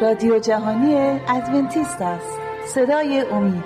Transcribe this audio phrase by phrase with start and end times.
[0.00, 2.38] رادیو جهانی ادونتیست است.
[2.74, 3.64] صدای امید.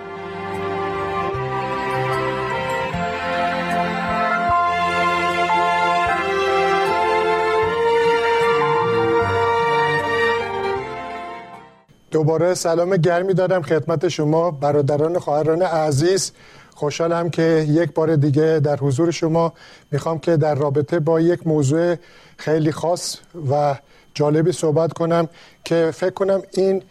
[12.11, 16.33] دوباره سلام گرمی دارم خدمت شما برادران خواهران عزیز.
[16.79, 19.53] خوشحالم که یک بار دیگه در حضور شما
[19.91, 21.97] می‌خوام که در رابطه با یک موضوع
[22.37, 23.17] خیلی خاص
[23.51, 23.75] و
[24.15, 25.29] جالبی صحبت کنم
[25.65, 26.83] که فکر کنم این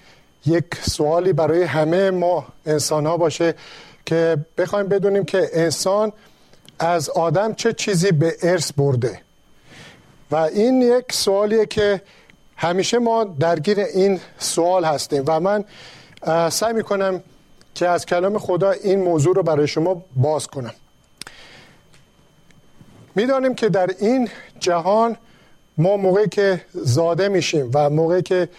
[0.45, 3.55] یک سوالی برای همه ما انسان ها باشه
[4.05, 6.12] که بخوایم بدونیم که انسان
[6.79, 9.21] از آدم چه چیزی به ارث برده.
[10.31, 12.01] و این یک سوالیه که
[12.55, 15.63] همیشه ما درگیر این سوال هستیم و من
[16.49, 17.23] سعی می‌کنم
[17.77, 20.73] که از کلام خدا این موضوع رو برای شما باز کنم.
[23.16, 24.29] می‌دانیم که در این
[24.60, 25.18] جهان
[25.77, 28.49] ما موقعی که زاده میشیم و موقعی که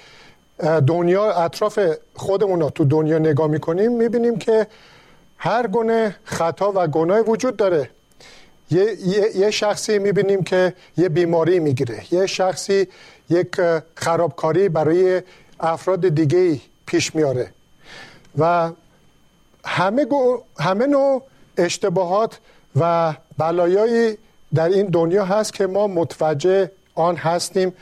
[0.87, 1.79] دنیا اطراف
[2.15, 4.67] خودمون رو تو دنیا نگاه می‌کنیم می‌بینیم که
[5.37, 7.91] هر گونه خطا و گناه وجود داره.
[8.71, 8.97] یه,
[9.37, 12.15] یه،, شخصی می‌بینیم که یه بیماری می‌گیره.
[12.15, 12.89] یه شخصی
[13.31, 13.61] یک
[13.95, 15.23] خرابکاری برای
[15.61, 17.51] افراد دیگه پیش میاره
[18.39, 18.71] و
[19.65, 20.07] همه,
[20.59, 21.23] همه نوع
[21.57, 22.39] اشتباهات
[22.77, 24.19] و بلایایی
[24.55, 27.73] در این دنیا هست که ما متوجه آن هستیم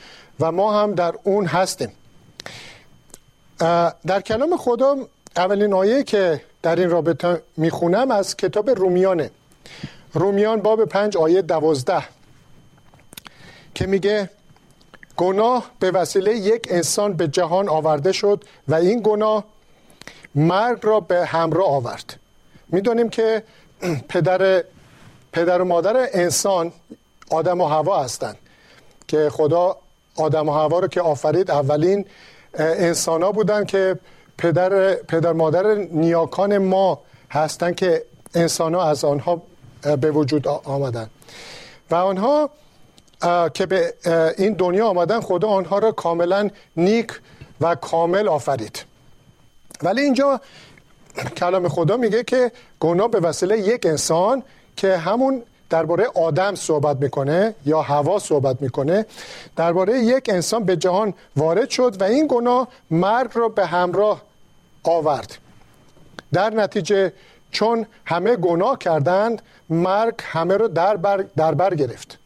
[0.41, 1.92] و ما هم در اون هستیم.
[4.06, 4.97] در کلام خدا
[5.36, 9.30] اولین آیه که در این رابطه می‌خونم از کتاب رومیانه.
[10.14, 12.02] رومیان باب پنج آیه دوازده
[13.74, 14.30] که میگه
[15.16, 19.44] گناه به وسیله یک انسان به جهان آورده شد و این گناه
[20.36, 22.16] مرگ را به همراه آورد.
[22.68, 23.42] می‌دونیم که
[24.08, 24.64] پدر
[25.32, 26.72] پدر و مادر انسان
[27.30, 28.36] آدم و هوا هستند
[29.08, 29.76] که خدا
[30.16, 32.06] آدم و هوا رو که آفرید اولین
[32.58, 33.98] انسان ها بودن که
[34.38, 38.02] پدر, پدر مادر نیاکان ما هستند که
[38.34, 39.42] انسان ها از آنها
[40.00, 41.10] به وجود آمدن.
[41.91, 42.50] و آنها
[43.54, 43.94] که به
[44.38, 47.20] این دنیا آمدن خدا آنها را کاملا نیک
[47.60, 48.84] و کامل آفرید.
[49.82, 50.41] ولی اینجا
[51.37, 54.42] کلام خدا میگه که گناه به وسیله یک انسان
[54.76, 59.06] که همون درباره آدم صحبت می‌کنه یا هوا صحبت می‌کنه
[59.56, 64.22] درباره یک انسان به جهان وارد شد و این گناه مرگ را به همراه
[64.84, 65.38] آورد.
[66.32, 67.12] در نتیجه
[67.50, 72.19] چون همه گناه کردند مرگ همه رو در بر, در بر گرفت.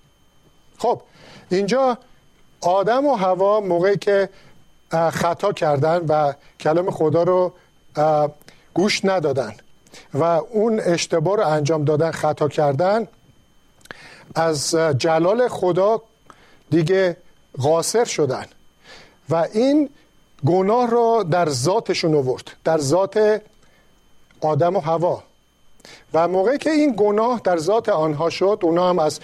[0.78, 1.02] خب
[1.50, 1.98] اینجا
[2.60, 4.28] آدم و هوا موقعی که
[4.90, 7.52] خطا کردن و کلام خدا رو
[8.74, 9.54] گوش ندادن.
[10.14, 13.08] و اون اشتباه رو انجام دادن خطا کردن
[14.34, 16.02] از جلال خدا
[16.70, 17.16] دیگه
[17.58, 18.46] قاصر شدن.
[19.30, 19.90] و این
[20.46, 23.42] گناه را در ذاتشون آورد در ذات
[24.40, 25.22] آدم و هوا
[26.14, 29.20] و موقعی که این گناه در ذات آنها شد اونا هم از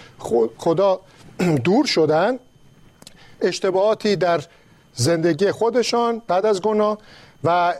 [0.57, 0.99] خدا
[1.65, 2.39] دور شدن.
[3.41, 4.41] اشتباهاتی در
[4.97, 6.97] زندگی خودشان بعد از گناه
[7.43, 7.73] و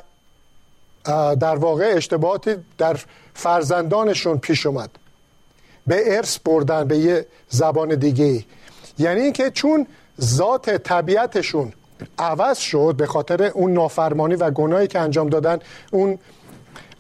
[1.40, 3.00] در واقع اشتباهاتی در
[3.34, 4.90] فرزندانشون پیش اومد.
[5.88, 8.44] به ارث بردن به یه زبان دیگه
[8.98, 9.88] یعنی اینکه چون
[10.22, 11.74] ذات طبیعتشون
[12.20, 15.60] عوض شد به خاطر اون نافرمانی و گناهی که انجام دادن
[15.92, 16.20] اون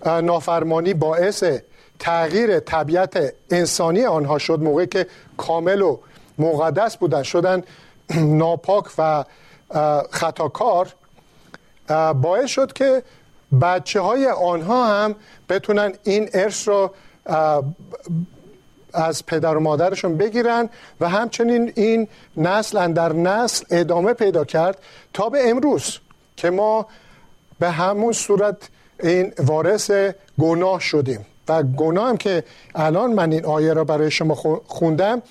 [0.06, 1.44] نافرمانی باعث
[2.00, 5.08] تغییر طبیعت انسانی آنها شد موقعی که
[5.38, 5.98] کامل و
[6.38, 7.64] مقدس بودن شدن
[8.42, 9.24] ناپاک و
[10.12, 10.94] خطاکار
[12.22, 13.04] باعث شد که
[13.62, 15.16] بچه های آنها هم
[15.50, 16.94] بتونن این ارث رو
[18.94, 20.70] از پدر و مادرشون بگیرن
[21.02, 22.08] و همچنین این
[22.38, 24.78] نسل در نسل ادامه پیدا کرد
[25.14, 26.00] تا به امروز
[26.38, 26.88] که ما
[27.60, 28.70] به همون صورت
[29.04, 29.92] این وارث
[30.40, 31.26] گناه شدیم.
[31.48, 32.44] و گناه هم که
[32.76, 34.36] الان من این آیه را برای شما
[34.68, 35.22] خوندم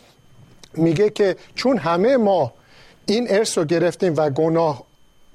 [0.75, 2.53] میگه که چون همه ما
[3.07, 4.83] این ارث رو گرفتیم و گناه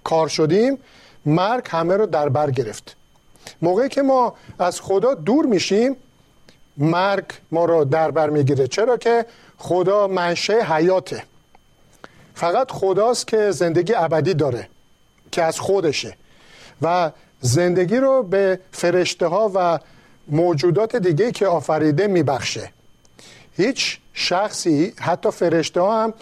[0.04, 0.78] کار شدیم
[1.26, 2.96] مرگ همه رو در بر گرفت.
[3.62, 5.96] موقعی که ما از خدا دور میشیم
[6.78, 8.68] مرگ ما رو در بر می‌گیره.
[8.68, 9.26] چرا که
[9.58, 11.24] خدا منشه حیاته.
[12.36, 14.68] فقط خداست که زندگی ابدی داره
[15.32, 16.18] که از خودشه.
[16.82, 19.80] و زندگی رو به فرشته ها و
[20.28, 22.72] موجودات دیگه که آفریده میبخشه.
[23.58, 26.14] هیچ شخصی حتی فرشته ها هم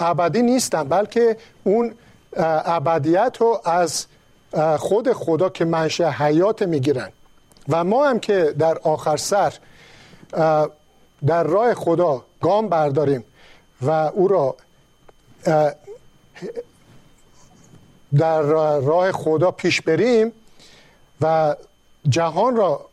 [0.00, 1.94] ابدی نیستن بلکه اون
[2.36, 4.06] ابدیت رو از
[4.78, 7.12] خود خدا که منشه حیات می‌گیرن.
[7.68, 9.54] و ما هم که در آخر سر
[11.26, 13.24] در راه خدا گام برداریم
[13.82, 14.56] و او را
[18.16, 18.42] در
[18.80, 20.32] راه خدا پیش بریم
[21.20, 21.56] و
[22.08, 22.88] جهان را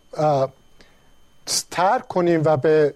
[1.72, 2.94] ترک کنیم و به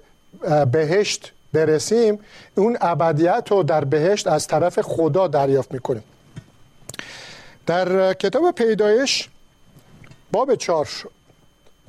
[0.71, 2.19] بهشت برسیم
[2.55, 6.03] اون ابدیت رو در بهشت از طرف خدا دریافت می‌کنیم.
[7.65, 9.29] در کتاب پیدایش
[10.31, 10.87] باب چار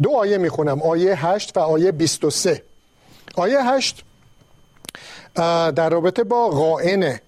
[0.02, 2.62] دو آیه می‌خونم آیه هشت و آیه 23
[3.34, 4.04] آیه هشت
[5.74, 7.20] در رابطه با غائن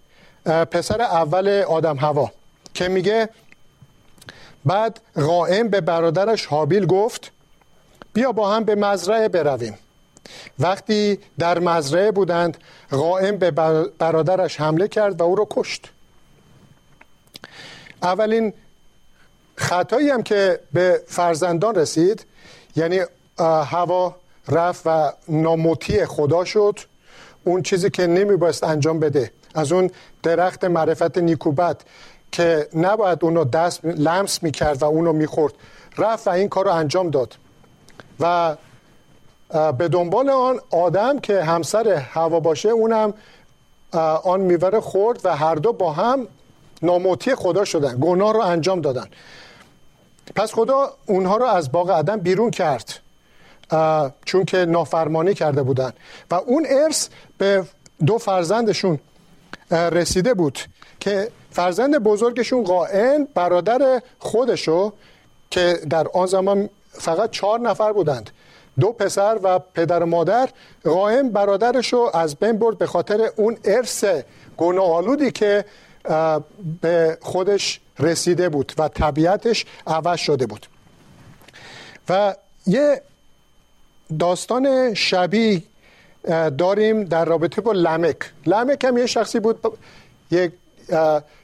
[0.44, 2.30] پسر اول آدم هوا
[2.74, 3.28] که میگه
[4.64, 7.30] بعد غائم به برادرش حابیل گفت
[8.12, 9.78] بیا با هم به مزرعه برویم.
[10.58, 12.56] وقتی در مزرعه بودند
[12.90, 13.50] غائم به
[13.98, 15.90] برادرش حمله کرد و او را کشت.
[18.02, 18.52] اولین
[19.56, 22.26] خطایی هم که به فرزندان رسید
[22.76, 23.00] یعنی
[23.38, 24.16] هوا
[24.48, 26.78] رفت و ناموتی خدا شد.
[27.44, 29.30] اون چیزی که نمی باید انجام بده.
[29.54, 29.90] از اون
[30.22, 31.80] درخت معرفت نیکوبت
[32.32, 35.54] که نباید اونو دست لمس می‌کرد و اونو می‌خورد.
[35.98, 37.36] رفت و این کار رو انجام داد.
[38.20, 38.56] و
[39.78, 43.14] به دنبال آن آدم که همسر هوا باشه اونم
[44.24, 46.28] آن میوه خورد و هر دو با هم
[46.82, 49.06] ناموتی خدا شدن گناه رو انجام دادن.
[50.34, 52.98] پس خدا اونها رو از باغ عدم بیرون کرد
[54.24, 55.92] چون که نافرمانی کرده بودن.
[56.30, 57.08] و اون ارث
[57.38, 57.64] به
[58.06, 58.98] دو فرزندشون
[59.70, 60.58] رسیده بود
[61.00, 64.92] که فرزند بزرگشون قائن برادر خودشو
[65.50, 68.30] که در آن زمان فقط چهار نفر بودند.
[68.80, 70.48] دو پسر و پدر و مادر
[70.84, 74.04] قائم برادرشو از بین برد به خاطر اون ارث
[74.56, 75.64] گناه آلودی که
[76.80, 80.66] به خودش رسیده بود و طبیعتش عوض شده بود.
[82.08, 82.34] و
[82.66, 83.02] یه
[84.18, 85.62] داستان شبیه
[86.58, 88.16] داریم در رابطه با لمک.
[88.46, 89.78] لمک هم یه شخصی بود
[90.30, 90.52] یک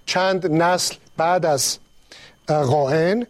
[0.06, 1.78] چند نسل بعد از
[2.46, 3.26] قائن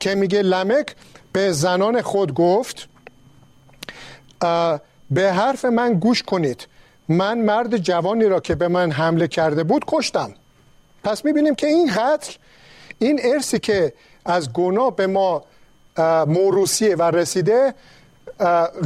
[0.00, 0.94] که میگه لمک
[1.32, 2.88] به زنان خود گفت
[5.10, 6.66] به حرف من گوش کنید.
[7.08, 10.34] من مرد جوانی را که به من حمله کرده بود کشتم.
[11.04, 12.32] پس می‌بینیم که این قتل
[12.98, 13.92] این ارسی که
[14.24, 15.42] از گناه به ما
[16.26, 17.74] موروسیه و رسیده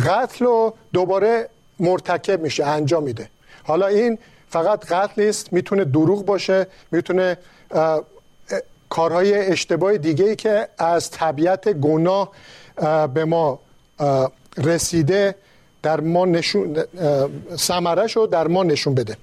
[0.07, 1.49] قتل رو دوباره
[1.81, 3.31] مرتکب میشه انجام میده.
[3.65, 4.19] حالا این
[4.49, 7.39] فقط قتل نیست می‌تونه دروغ باشه می‌تونه
[8.89, 12.33] کارهای اشتباه دیگه ای که از طبیعت گناه
[13.15, 13.59] به ما
[14.57, 15.35] رسیده
[15.83, 16.85] در ما نشون
[17.57, 19.17] سمرش رو در ما نشون بده.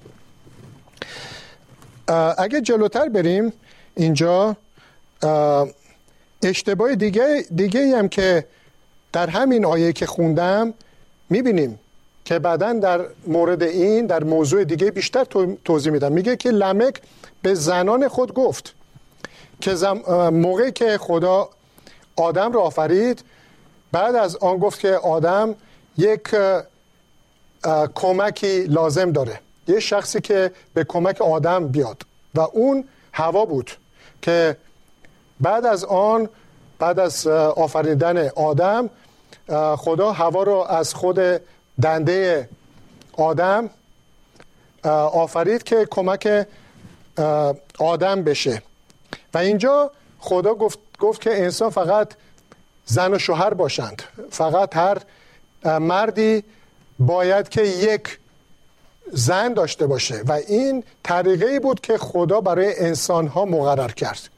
[2.38, 3.52] اگه جلوتر بریم
[3.96, 4.56] اینجا
[6.42, 8.44] اشتباه دیگه دیگه هم که
[9.12, 10.74] در همین آیه که خوندم
[11.30, 11.78] می‌بینیم
[12.24, 15.24] که بعدا در مورد این در موضوع دیگه بیشتر
[15.64, 16.12] توضیح میدم.
[16.12, 17.00] میگه که لمک
[17.42, 18.74] به زنان خود گفت
[19.60, 19.74] که
[20.32, 21.48] موقعی که خدا
[22.16, 23.22] آدم را آفرید
[23.92, 25.54] بعد از آن گفت که آدم
[25.96, 26.34] یک
[27.94, 29.40] کمکی لازم داره.
[29.68, 32.02] یه شخصی که به کمک آدم بیاد.
[32.34, 33.70] و اون هوا بود
[34.22, 34.56] که
[35.40, 36.28] بعد از آن
[36.78, 38.90] بعد از آفریدن آدم
[39.76, 41.18] خدا هوا رو از خود
[41.82, 42.48] دنده
[43.12, 43.70] آدم
[45.12, 46.46] آفرید که کمک
[47.78, 48.62] آدم بشه.
[49.34, 52.12] و اینجا خدا گفت, گفت که انسان فقط
[52.88, 54.02] زن و شوهر باشند.
[54.30, 54.98] فقط هر
[55.78, 56.44] مردی
[56.98, 58.18] باید که یک
[59.12, 64.28] زن داشته باشه و این طریقه بود که خدا برای انسان ها مقرر کرد.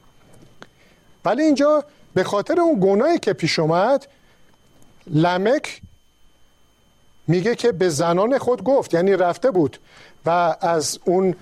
[1.25, 4.07] ولی اینجا به خاطر اون گناهی که پیش اومد
[5.07, 5.81] لمک
[7.27, 9.77] میگه که به زنان خود گفت یعنی رفته بود
[10.25, 11.35] و از اون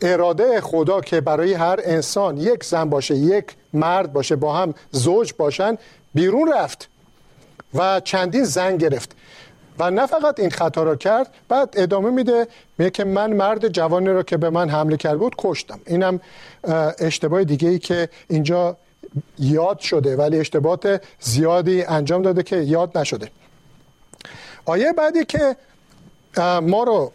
[0.00, 5.32] اراده خدا که برای هر انسان یک زن باشه یک مرد باشه با هم زوج
[5.38, 5.78] باشن
[6.14, 6.88] بیرون رفت
[7.74, 9.12] و چندین زن گرفت.
[9.78, 14.08] و نه فقط این خطا را کرد بعد ادامه میده میگه که من مرد جوانی
[14.08, 15.80] را که به من حمله کرد بود کشتم.
[15.86, 16.20] اینم
[16.98, 18.76] اشتباه دیگه ای که اینجا
[19.38, 23.30] یاد شده ولی اشتباهات زیادی انجام داده که یاد نشده.
[24.64, 25.56] آیه بعدی که
[26.62, 27.12] ما رو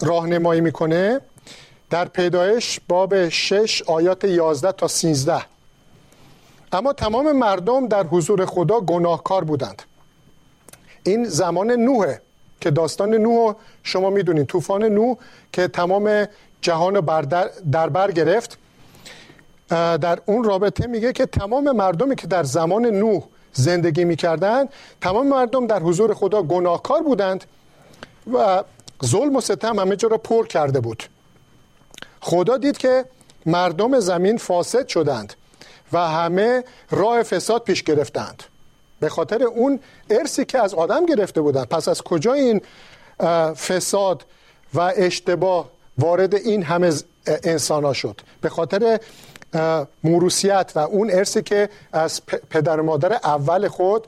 [0.00, 1.20] راهنمایی می‌کنه
[1.90, 5.51] در پیدایش باب 6 آیات 11 تا 13
[6.72, 9.82] اما تمام مردم در حضور خدا گناهکار بودند.
[11.02, 12.22] این زمان نوحه
[12.60, 15.16] که داستان نوح شما می‌دونید طوفان نوح
[15.52, 16.26] که تمام
[16.60, 17.00] جهان
[17.72, 18.58] در بر گرفت
[19.68, 24.68] در اون رابطه میگه که تمام مردمی که در زمان نوح زندگی می‌کردند
[25.00, 27.44] تمام مردم در حضور خدا گناهکار بودند
[28.32, 28.64] و
[29.04, 31.02] ظلم و ستم همه جا را پر کرده بود.
[32.20, 33.04] خدا دید که
[33.46, 35.34] مردم زمین فاسد شدند.
[35.92, 38.42] و همه راه فساد پیش گرفتند.
[39.00, 39.80] به خاطر اون
[40.10, 42.60] ارسی که از آدم گرفته بودند پس از کجا این
[43.54, 44.24] فساد
[44.74, 46.92] و اشتباه وارد این همه
[47.26, 49.00] انسان ها شد؟ به خاطر
[50.04, 54.06] موروسیت و اون ارسی که از پدر و مادر اول خود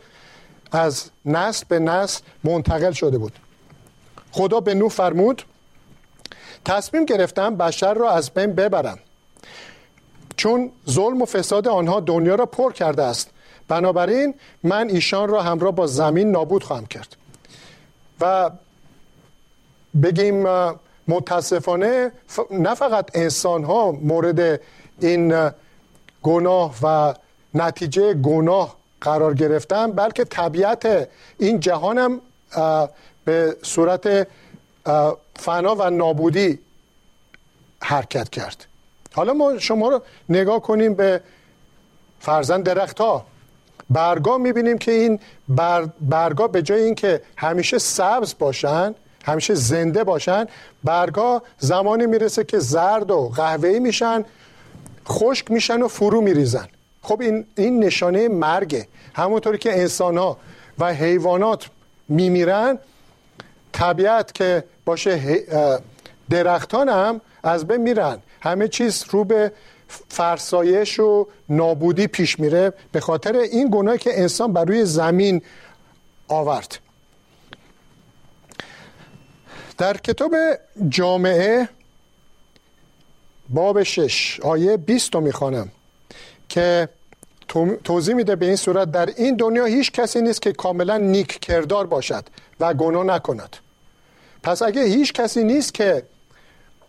[0.72, 3.38] از نسل به نسل منتقل شده بود.
[4.32, 5.42] خدا به نو فرمود
[6.64, 8.98] تصمیم گرفتم بشر را از بین ببرم.
[10.36, 13.30] چون ظلم و فساد آنها دنیا را پر کرده است.
[13.68, 17.16] بنابراین من ایشان را همراه با زمین نابود خواهم کرد.
[18.20, 18.50] و
[20.02, 20.46] بگیم
[21.08, 22.12] متاسفانه
[22.50, 24.60] نه فقط انسان ها مورد
[25.00, 25.50] این
[26.22, 27.14] گناه و
[27.54, 32.20] نتیجه گناه قرار گرفتن بلکه طبیعت این جهان هم
[33.24, 34.28] به صورت
[35.36, 36.58] فنا و نابودی
[37.82, 38.66] حرکت کرد.
[39.14, 41.20] حالا ما شما رو نگاه کنیم به
[42.20, 43.26] فرزن درخت ها
[43.90, 48.94] برگا می‌بینیم که این بر برگا به جای اینکه همیشه سبز باشن
[49.24, 50.46] همیشه زنده باشن
[50.84, 54.24] برگا زمانی می‌رسه که زرد و قهوه‌ای میشن
[55.08, 56.68] خشک میشن و فرو میریزن.
[57.02, 58.88] خب این, این نشانه مرگه.
[59.14, 60.36] همونطوری که انسان ها
[60.78, 61.68] و حیوانات
[62.08, 62.78] میمیرن
[63.72, 65.44] طبیعت که باشه
[66.30, 68.18] درختان هم از بین میرن.
[68.44, 69.52] همه چیز رو به
[70.08, 75.42] فرسایش و نابودی پیش میره به خاطر این گناهی که انسان بر روی زمین
[76.28, 76.78] آورد.
[79.78, 80.34] در کتاب
[80.88, 81.68] جامعه
[83.48, 85.68] باب شش آیه 20 رو می‌خوانم
[86.48, 86.88] که
[87.84, 91.86] توضیح میده به این صورت در این دنیا هیچ کسی نیست که کاملا نیک کردار
[91.86, 92.24] باشد
[92.60, 93.56] و گناه نکند.
[94.42, 96.02] پس اگه هیچ کسی نیست که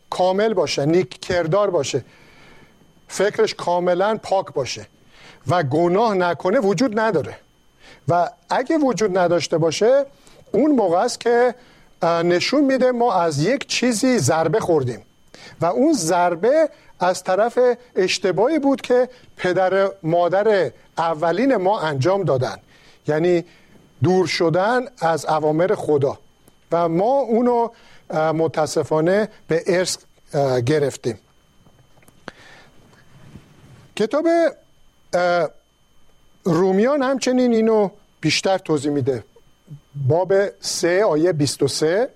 [0.10, 2.06] کامل باشه نیک کردار باشه.
[3.08, 4.88] فکرش کاملا پاک باشه.
[5.48, 7.36] و گناه نکنه وجود نداره.
[8.08, 10.06] و اگه وجود نداشته باشه
[10.52, 11.56] اون موقع است که
[12.04, 15.06] نشون میده ما از یک چیزی ضربه خوردیم.
[15.62, 16.70] و اون ضربه
[17.00, 17.60] از طرف
[17.96, 22.58] اشتباهی بود که پدر مادر اولین ما انجام دادن.
[23.08, 23.46] یعنی
[24.04, 26.18] دور شدن از اوامر خدا.
[26.72, 27.70] و ما اونو
[28.14, 29.98] متاسفانه به ارث
[30.66, 31.20] گرفتیم.
[33.96, 34.28] کتاب
[36.44, 37.90] رومیان همچنین اینو
[38.22, 39.24] بیشتر توضیح میده.
[40.08, 42.10] باب سه آیه 23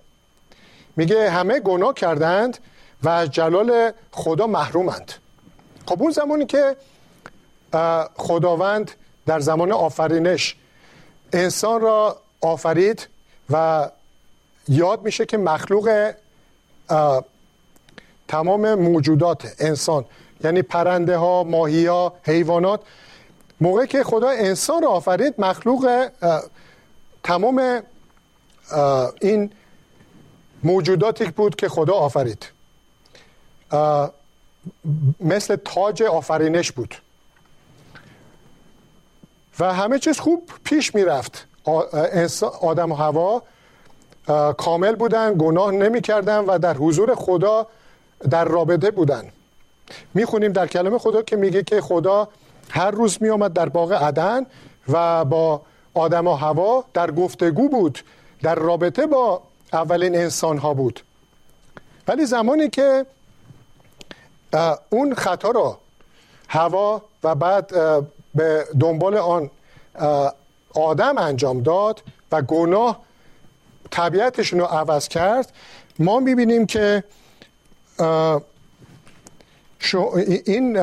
[0.95, 2.57] میگه همه گناه کردند
[3.03, 5.11] و از جلال خدا محرومند.
[5.85, 6.75] خب اون زمانی که
[8.15, 8.91] خداوند
[9.25, 10.55] در زمان آفرینش
[11.33, 13.07] انسان را آفرید
[13.49, 13.89] و
[14.69, 16.13] یاد میشه که مخلوق
[18.27, 20.05] تمام موجودات انسان
[20.43, 22.81] یعنی پرنده ها ماهی ها حیوانات
[23.61, 26.09] موقعی که خدا انسان را آفرید مخلوق
[27.23, 27.81] تمام
[29.21, 29.51] این
[30.63, 32.45] موجوداتی بود که خدا آفرید.
[35.19, 36.95] مثل تاج آفرینش بود.
[39.59, 41.47] و همه چیز خوب پیش می‌رفت.
[42.61, 43.43] آدم و هوا
[44.57, 47.67] کامل بودن گناه نمی کردن و در حضور خدا
[48.29, 49.23] در رابطه بودن.
[50.13, 52.27] می‌خونیم در کلمه خدا که میگه که خدا
[52.69, 54.45] هر روز می آمد در باغ عدن
[54.89, 55.61] و با
[55.93, 57.99] آدم و هوا در گفتگو بود
[58.41, 59.41] در رابطه با
[59.73, 60.99] اولین انسان ها بود.
[62.07, 63.05] ولی زمانی که
[64.89, 65.77] اون خطا را
[66.47, 67.67] هوا و بعد
[68.35, 69.49] به دنبال آن
[70.75, 72.99] آدم انجام داد و گناه
[73.91, 75.53] طبیعتشون رو عوض کرد
[75.99, 77.03] ما می‌بینیم که
[80.45, 80.79] این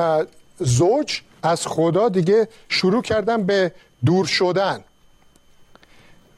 [0.59, 3.71] زوج از خدا دیگه شروع کردن به
[4.05, 4.83] دور شدن.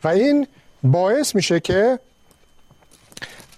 [0.04, 0.48] و این
[0.84, 2.00] باعث میشه که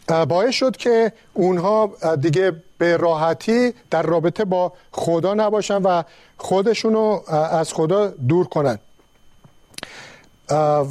[0.07, 1.91] باعث شد که اونها
[2.21, 6.03] دیگه به راحتی در رابطه با خدا نباشن و
[6.37, 8.79] خودشونو از خدا دور کنن.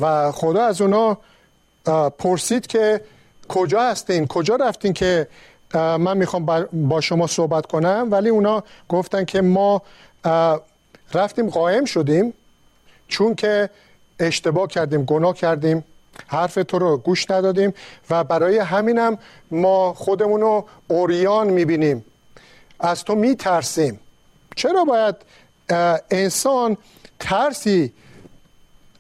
[0.00, 1.19] و خدا از اونا
[2.19, 3.01] پرسید که
[3.49, 5.29] کجا هستین؟ کجا رفتین که
[5.75, 9.83] من می‌خوام با شما صحبت کنم؟ ولی اونا گفتن که ما
[11.15, 12.35] رفتیم قائم شدیم
[13.09, 13.71] چون که
[14.19, 15.85] اشتباه کردیم گناه کردیم
[16.27, 17.75] حرف تو رو گوش ندادیم
[18.11, 19.19] و برای همینم
[19.51, 22.05] ما خودمون رو اوریان می‌بینیم.
[22.81, 24.01] از تو میترسیم.
[24.57, 25.17] چرا باید
[26.11, 26.77] انسان
[27.21, 27.93] ترسی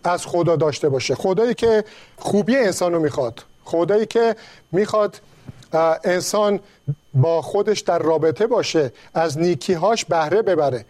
[0.04, 1.14] از خدا داشته باشه.
[1.14, 1.84] خدایی که
[2.16, 3.42] خوبی انسان رو می‌خواد.
[3.64, 4.36] خدایی که
[4.72, 5.20] می‌خواد
[6.04, 6.60] انسان
[7.14, 10.84] با خودش در رابطه باشه از نیکیهاش بهره ببره.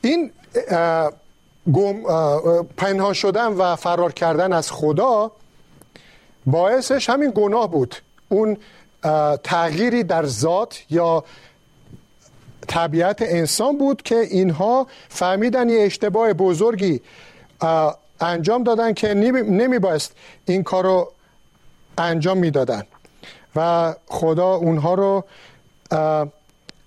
[0.00, 0.32] این
[1.72, 2.02] گم
[2.76, 5.30] پنهان شدن و فرار کردن از خدا
[6.46, 7.96] باعثش همین گناه بود.
[8.28, 8.56] اون
[9.44, 11.24] تغییری در ذات یا
[12.70, 17.00] طبیعت انسان بود که اینها فهمیدن یه اشتباه بزرگی
[18.20, 20.12] انجام دادن که نمی بایست
[20.44, 21.12] این کار رو
[21.98, 22.82] انجام می‌دادن.
[23.56, 25.24] و خدا اونها رو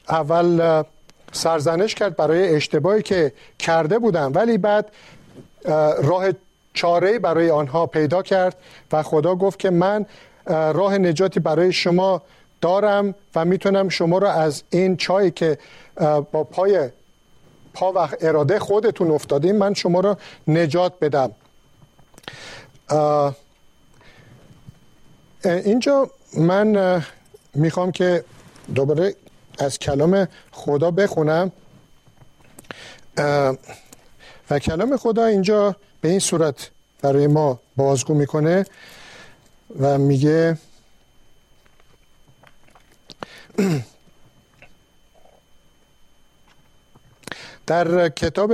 [0.09, 0.83] اول
[1.31, 4.31] سرزنش کرد برای اشتباهی که کرده بودن.
[4.31, 4.91] ولی بعد
[6.03, 6.25] راه
[6.73, 8.55] چاره برای آنها پیدا کرد
[8.91, 10.05] و خدا گفت که من
[10.47, 12.21] راه نجاتی برای شما
[12.63, 15.57] دارم و می‌تونم شما رو از این چایی که
[16.31, 16.89] با پای
[17.73, 20.15] پا و اراده خودتون افتادیم من شما رو
[20.47, 21.31] نجات بدم.
[25.43, 27.01] اینجا من
[27.53, 28.23] می‌خوام که
[28.75, 29.15] دوباره
[29.59, 31.51] از کلام خدا بخونم.
[34.49, 36.69] و کلام خدا اینجا به این صورت
[37.01, 38.65] برای ما بازگو می‌کنه
[39.79, 40.57] و میگه
[47.67, 48.53] در کتاب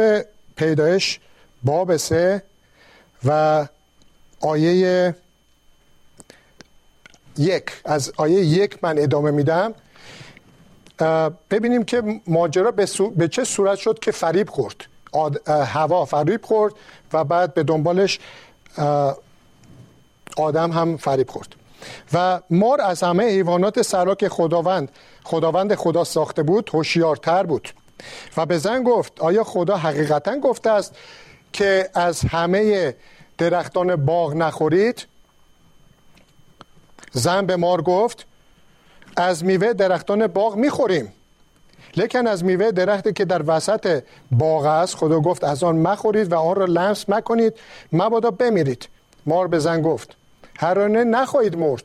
[0.55, 1.19] پیدایش
[1.63, 2.43] باب سه
[3.25, 3.67] و
[4.39, 5.15] آیه
[7.37, 9.73] یک از آیه یک من ادامه میدم.
[11.51, 14.85] ببینیم که ماجرا به, به چه صورت شد که فریب خورد.
[15.47, 16.73] هوا فریب خورد
[17.13, 18.19] و بعد به دنبالش
[20.37, 21.55] آدم هم فریب خورد.
[22.13, 24.91] و مار از همه حیوانات سراک خداوند.
[25.23, 27.69] خداوند خدا ساخته بود هوشیارتر بود.
[28.37, 30.95] و به زن گفت آیا خدا حقیقتا گفته است
[31.53, 32.95] که از همه
[33.37, 35.05] درختان باغ نخورید؟
[37.11, 38.25] زن به مار گفت
[39.17, 41.13] از میوه درختان باغ می‌خوریم.
[41.97, 46.35] لیکن از میوه درختی که در وسط باغ است خدا گفت از آن مخورید و
[46.35, 47.53] آن را لمس مکنید
[47.93, 48.89] مبادا بمیرید.
[49.25, 50.15] مار به زن گفت
[50.59, 51.83] هرانه نخواهید مرد.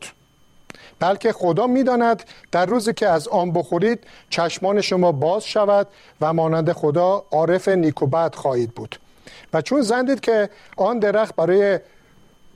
[1.00, 3.98] بلکه خدا می‌داند در روزی که از آن بخورید
[4.30, 5.86] چشمان شما باز شود
[6.20, 8.96] و مانند خدا عارف نیکوبت خواهید بود.
[9.52, 11.80] و چون زندید که آن درخت برای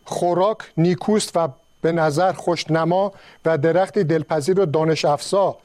[0.05, 1.49] خوراک نیکوست و
[1.83, 3.13] به نظر خوشنما
[3.45, 5.57] و درختی دلپذیر و دانش افزا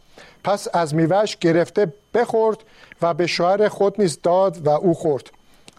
[0.44, 2.58] پس از میوهش گرفته بخورد
[3.02, 5.30] و به شوهر خود نیز داد و او خورد.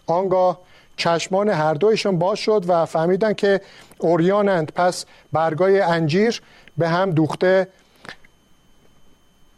[0.07, 0.59] آنگاه
[0.97, 3.61] چشمان هر دویشون باز شد و فهمیدن که
[3.97, 4.71] اوریانند.
[4.71, 6.41] پس برگای انجیر
[6.77, 7.67] به هم دوخته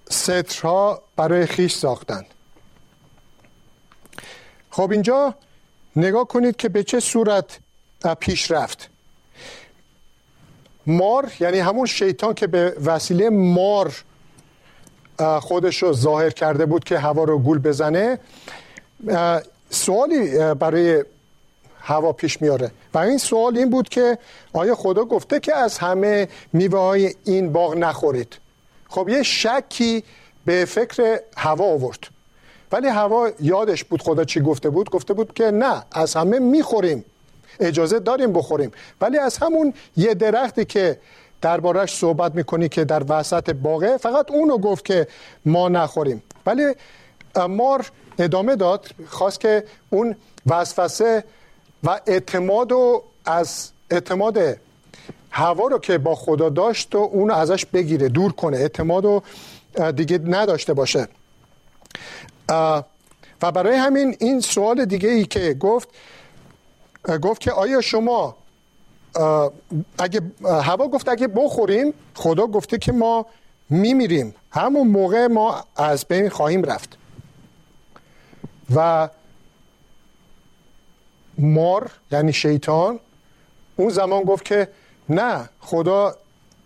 [0.10, 2.26] سترها برای خیش ساختند
[4.71, 5.36] خب اینجا
[5.95, 7.60] نگاه کنید که به چه صورت
[8.19, 8.89] پیش رفت.
[10.88, 13.93] مار یعنی همون شیطان که به وسیله مار
[15.41, 18.19] خودش رو ظاهر کرده بود که هوا رو گول بزنه
[19.69, 21.04] سوالی برای
[21.88, 22.71] هوا پیش میاره.
[22.93, 24.17] و این سوال این بود که
[24.54, 28.38] آیا خدا گفته که از همه میوه های این باغ نخورید؟
[28.89, 30.04] خب یه شکی
[30.45, 32.00] به فکر هوا آورد.
[32.71, 37.06] ولی هوا یادش بود خدا چی گفته بود؟ گفته بود که نه از همه می‌خوریم.
[37.60, 38.71] اجازه داریم بخوریم.
[39.02, 41.00] ولی از همون یه درختی که
[41.41, 45.08] دربارش صحبت می‌کنی که در وسط باغه فقط اونو گفت که
[45.45, 46.23] ما نخوریم.
[46.45, 46.63] ولی
[47.50, 51.23] مار ادامه داد خواست که اون وسوسه
[51.88, 54.38] و اعتماد و از اعتماد
[55.32, 58.58] هوا رو که با خدا داشت و اون ازش بگیره دور کنه.
[58.58, 59.23] اعتماد رو
[59.91, 61.08] دیگه نداشته باشه.
[63.41, 65.89] و برای همین این سوال دیگه ای که گفت
[67.21, 68.36] گفت که آیا شما
[70.00, 73.26] اگه هوا گفت اگه بخوریم خدا گفته که ما
[73.69, 74.36] میمیریم.
[74.52, 76.97] همون موقع ما از بین خواهیم رفت.
[78.76, 79.10] و
[81.38, 83.00] مار یعنی شیطان
[83.76, 84.67] اون زمان گفت که
[85.10, 86.15] نه خدا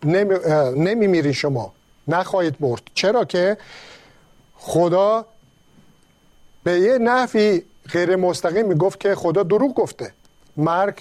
[0.03, 1.73] نمی, شما
[2.07, 2.81] نخواهید مرد.
[2.93, 3.57] چرا که
[4.55, 5.25] خدا
[6.63, 10.13] به یه نحوی غیر مستقیم می‌گفت که خدا دروغ گفته.
[10.57, 10.95] مرگ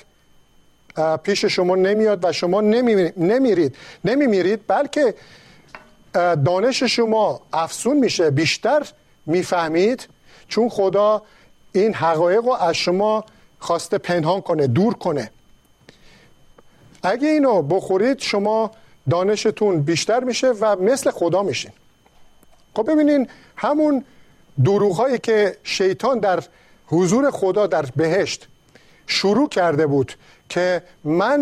[1.22, 3.76] پیش شما نمیاد و شما نمیرید.
[4.04, 5.14] نمیمیرید بلکه
[6.44, 8.87] دانش شما افسون میشه بیشتر
[9.26, 10.09] می‌فهمید.
[10.48, 11.22] چون خدا
[11.72, 13.24] این حقایق رو از شما
[13.61, 15.31] خواسته پنهان کنه دور کنه.
[17.03, 18.70] اگه اینو بخورید شما
[19.11, 21.73] دانشتون بیشتر میشه و مثل خدا میشین.
[22.77, 24.05] خب ببینین همون
[24.64, 26.42] دروغ که شیطان در
[26.87, 28.49] حضور خدا در بهشت
[29.07, 30.12] شروع کرده بود
[30.49, 31.40] که من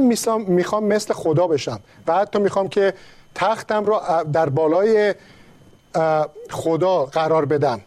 [0.48, 2.94] می‌خوام مثل خدا بشم و حتی می‌خوام که
[3.34, 5.14] تختم را در بالای
[6.50, 7.80] خدا قرار بدم.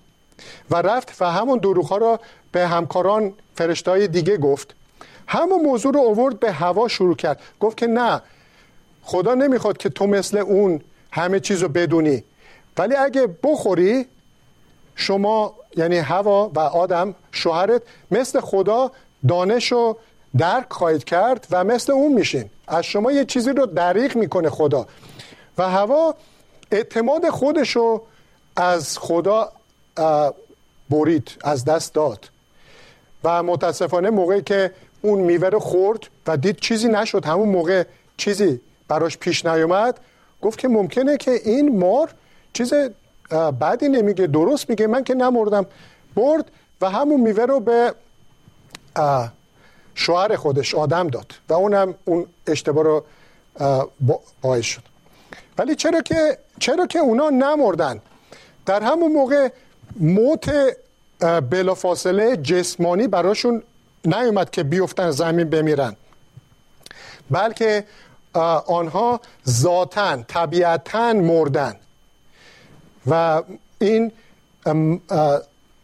[0.70, 2.20] و رفت و همون دروغ را
[2.52, 4.76] به همکاران فرشتای دیگه گفت
[5.28, 7.40] همون موضوع رو اوورد به هوا شروع کرد.
[7.60, 8.22] گفت که نه
[9.02, 12.24] خدا نمی‌خواد که تو مثل اون همه چیز رو بدونی.
[12.78, 14.06] ولی اگه بخوری
[14.96, 18.92] شما یعنی هوا و آدم شوهرت مثل خدا
[19.28, 19.98] دانش رو
[20.38, 22.50] درک خواهید کرد و مثل اون میشین.
[22.68, 24.88] از شما یه چیزی رو دریغ می‌کنه خدا.
[25.58, 26.16] و هوا
[26.72, 28.02] اعتماد خودش رو
[28.56, 29.52] از خدا
[30.90, 32.30] برید از دست داد.
[33.24, 37.26] و متاسفانه موقعی که اون میوه رو خورد و دید چیزی نشد.
[37.26, 37.84] همون موقع
[38.18, 40.00] چیزی براش پیش نیومد.
[40.42, 42.14] گفت که ممکنه که این مار
[42.54, 42.74] چیز
[43.60, 44.88] بعدی نمیگه درست میگه.
[44.88, 45.66] من که نمردم.
[46.16, 47.94] برد و همون میوه رو به
[49.96, 53.04] شوهر خودش آدم داد و اونم اون اشتباه رو
[54.42, 54.82] باعث شد.
[55.58, 58.02] ولی چرا که چرا که اونا نمردن؟
[58.66, 59.50] در همون موقع
[60.00, 60.52] موت
[61.22, 63.64] بلافاصله جسمانی براشون
[64.06, 65.96] نیومد که بیفتن زمین بمیرن.
[67.32, 67.84] بلکه
[68.68, 71.76] آنها ذاتا طبیعتا مردن.
[73.08, 73.44] و
[73.80, 74.12] این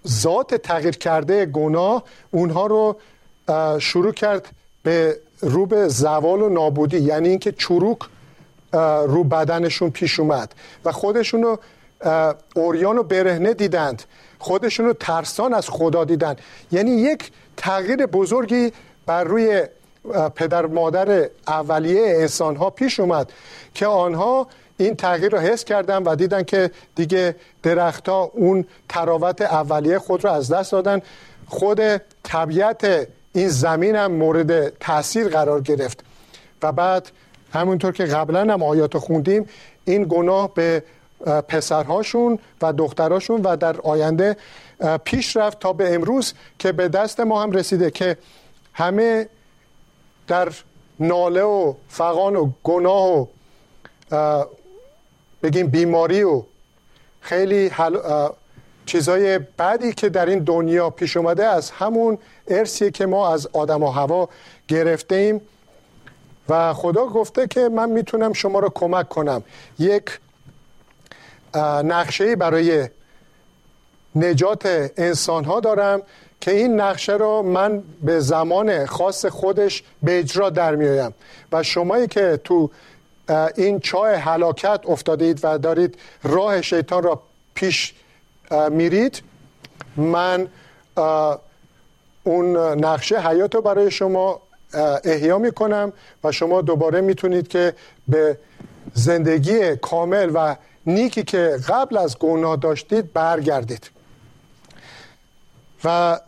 [0.07, 2.97] ذات تغییر کرده گناه اونها رو
[3.79, 4.47] شروع کرد
[4.83, 7.99] به رو به زوال و نابودی یعنی اینکه چروک
[9.07, 10.55] رو بدنشون پیش اومد.
[10.85, 11.59] و خودشون رو
[12.55, 14.03] اوریان و برهنه دیدند.
[14.39, 16.35] خودشون رو ترسان از خدا دیدن.
[16.71, 18.71] یعنی یک تغییر بزرگی
[19.05, 19.63] بر روی
[20.35, 23.31] پدر مادر اولیه انسان ها پیش اومد
[23.73, 24.47] که آنها
[24.77, 30.31] این تغییر رو حس کردن و دیدن که دیگه درختها اون تراوت اولیه خود رو
[30.31, 31.01] از دست دادن.
[31.47, 31.81] خود
[32.23, 36.03] طبیعت این زمین هم مورد تاثیر قرار گرفت.
[36.61, 37.11] و بعد
[37.53, 39.45] همونطور که قبلا هم آیات خوندیم
[39.85, 40.83] این گناه به
[41.25, 44.37] پسرهاشون و دختراشون و در آینده
[45.03, 48.17] پیش رفت تا به امروز که به دست ما هم رسیده که
[48.73, 49.29] همه
[50.27, 50.49] در
[50.99, 53.27] ناله و فقان و گناه
[54.11, 54.45] و
[55.43, 56.43] بگیم بیماری و
[57.21, 57.97] خیلی حل...
[58.85, 63.83] چیزای بعدی که در این دنیا پیش اومده از همون ارسیه که ما از آدم
[63.83, 64.29] و هوا
[64.67, 65.41] گرفته ایم
[66.49, 69.43] و خدا گفته که من می‌تونم شما رو کمک کنم.
[69.79, 70.19] یک
[71.61, 72.89] نقشه برای
[74.15, 76.01] نجات انسان ها دارم
[76.41, 81.13] که این نقشه رو من به زمان خاص خودش به اجرا در میایم
[81.51, 82.69] و شمایی که تو
[83.55, 87.21] این چاه هلاکت افتادید و دارید راه شیطان را
[87.53, 87.93] پیش
[88.69, 89.21] میرید
[89.97, 90.47] من
[92.23, 94.41] اون نقشه حیات رو برای شما
[95.03, 95.93] احیا می‌کنم
[96.23, 97.73] و شما دوباره می‌تونید که
[98.07, 98.37] به
[98.93, 100.55] زندگی کامل و
[100.87, 103.89] نیکی که قبل از گناه داشتید برگردید.
[105.83, 106.19] و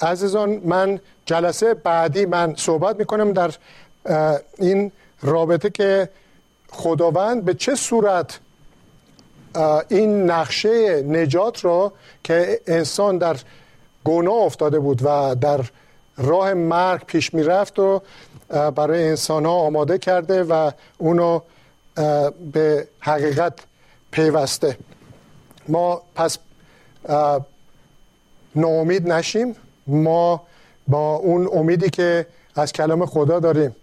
[0.00, 3.50] عزیزان من جلسه بعدی من صحبت می‌کنم در
[4.58, 6.08] این رابطه که
[6.70, 8.38] خداوند به چه صورت
[9.88, 11.92] این نقشه نجات را
[12.24, 13.36] که انسان در
[14.04, 15.60] گناه افتاده بود و در
[16.16, 18.02] راه مرگ پیش می‌رفت و
[18.48, 21.40] برای انسان ها آماده کرده و اونو
[22.52, 23.52] به حقیقت
[24.14, 24.78] پیوسته.
[25.68, 26.38] ما پس
[28.54, 29.56] ناامید نشیم.
[29.86, 30.42] ما
[30.88, 33.76] با اون امیدی که از کلام خدا داریم.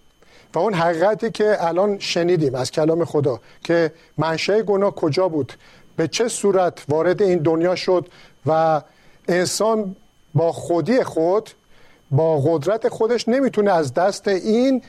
[0.53, 5.53] و اون حقیقتی که الان شنیدیم از کلام خدا که منشه گناه کجا بود؟
[5.95, 8.07] به چه صورت وارد این دنیا شد؟
[8.45, 8.81] و
[9.27, 9.95] انسان
[10.33, 11.49] با خودی خود
[12.11, 14.81] با قدرت خودش نمی‌تونه از دست این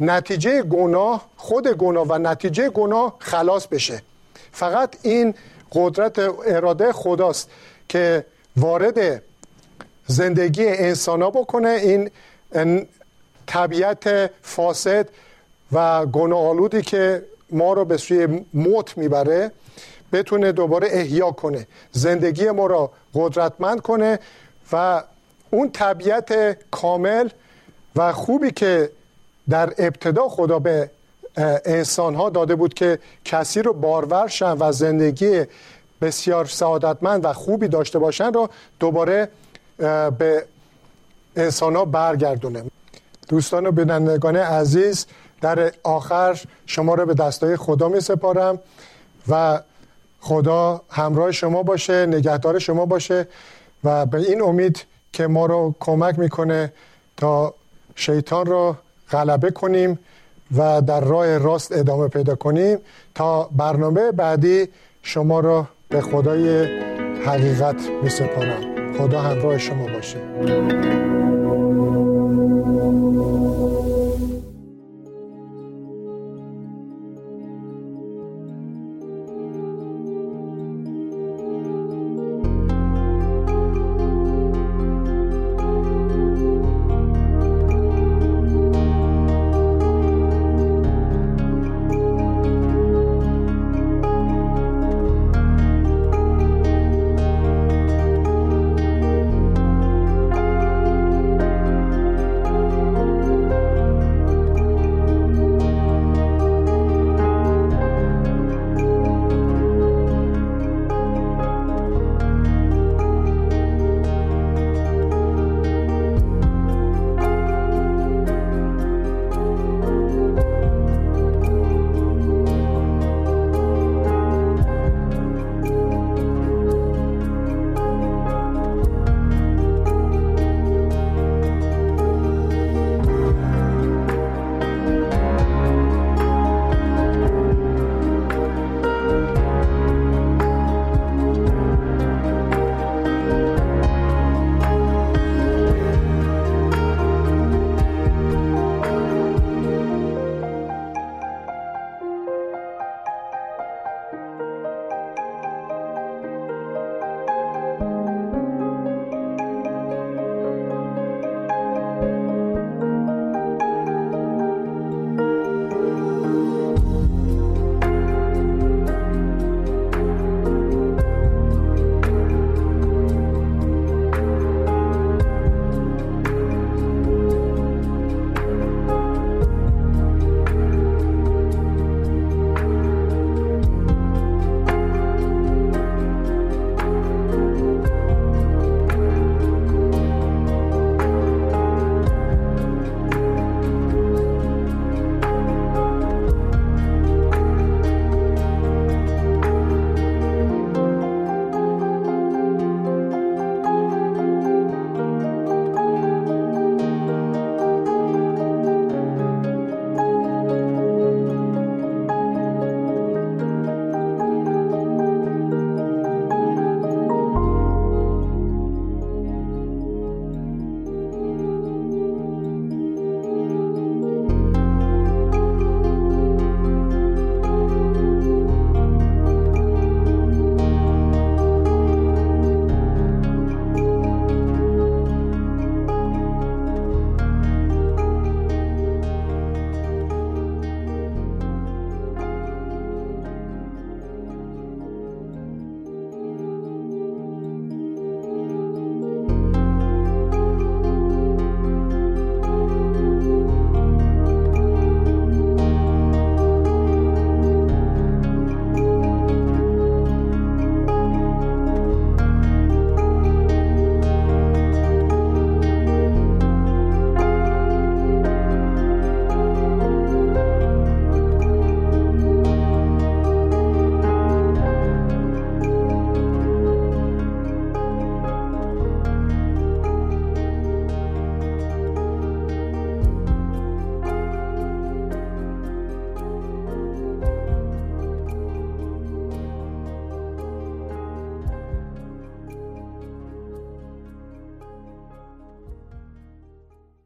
[0.00, 4.02] نتیجه گناه خود گناه و نتیجه گناه خلاص بشه.
[4.52, 5.34] فقط این
[5.72, 7.50] قدرت اراده خداست
[7.88, 8.24] که
[8.56, 9.22] وارد
[10.06, 12.10] زندگی انسان ها بکنه این
[13.46, 15.08] طبیعت فاسد
[15.72, 19.50] و گناه آلودی که ما رو به سوی موت می‌بره
[20.12, 24.18] بتونه دوباره احیا کنه زندگی ما را قدرتمند کنه
[24.72, 25.02] و
[25.50, 27.28] اون طبیعت کامل
[27.96, 28.90] و خوبی که
[29.48, 30.90] در ابتدا خدا به
[31.36, 35.44] انسان ها داده بود که کسی رو بارور شن و زندگی
[36.00, 38.48] بسیار سعادتمند و خوبی داشته باشن رو
[38.80, 39.28] دوباره
[40.18, 40.44] به
[41.36, 42.64] انسان ها برگردونه.
[43.28, 45.06] دوستان و بینندگان عزیز
[45.40, 48.58] در آخر شما رو به دستای خدا می سپارم
[49.28, 49.60] و
[50.20, 53.28] خدا همراه شما باشه نگهدار شما باشه
[53.84, 56.72] و به این امید که ما رو کمک می‌کنه
[57.16, 57.54] تا
[57.94, 58.76] شیطان رو
[59.10, 59.98] غلبه کنیم.
[60.56, 62.78] و در راه راست ادامه پیدا کنیم
[63.14, 64.68] تا برنامه بعدی
[65.02, 66.66] شما را به خدای
[67.26, 71.15] حقیقت می سپارم خدا همراه شما باشه.